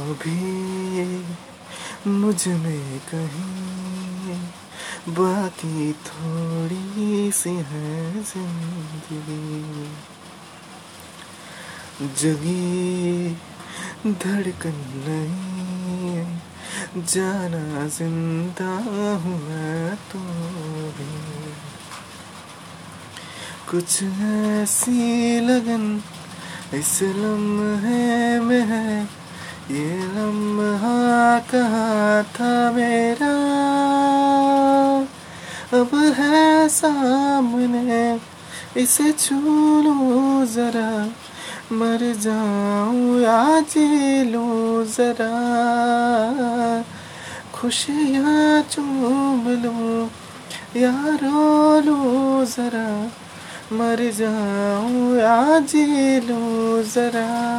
अभी 0.00 1.24
मुझमें 2.10 2.98
कहीं 3.08 4.36
बाकी 5.08 5.92
थोड़ी 6.06 7.30
सी 7.32 7.50
है 7.70 8.22
ज़िंदगी। 8.22 9.88
जगी 12.20 13.34
धड़कन 14.06 14.78
नहीं 15.06 16.24
जाना 17.04 17.86
ज़िंदा 17.88 18.72
हूँ 19.22 19.38
मैं 19.40 19.96
तो 20.12 20.18
भी। 20.98 21.12
कुछ 23.70 24.02
ऐसी 24.02 25.40
लगन, 25.40 25.84
इस 26.74 26.98
लम्हे 27.02 28.39
ये 29.70 29.96
लम्हा 29.96 31.38
कहा 31.38 32.22
था 32.22 32.72
मेरा? 32.72 33.30
अब 35.80 35.90
है 35.94 36.68
सामने, 36.68 38.20
इसे 38.76 39.12
छू 39.12 39.34
लो 39.82 40.46
जरा। 40.46 41.08
मर 41.72 42.14
जाऊँ 42.16 43.20
या 43.20 43.60
जी 43.60 44.24
लूँ 44.24 44.84
जरा। 44.84 45.34
खुशियाँ 47.54 48.62
चूम 48.62 49.48
लूँ 49.48 50.10
या 50.76 50.94
रो 51.06 51.80
लूँ 51.80 52.44
जरा। 52.44 53.10
मर 53.72 54.10
जाऊँ 54.10 55.16
या 55.16 55.58
जी 55.58 56.20
लूँ 56.20 56.82
जरा। 56.82 57.49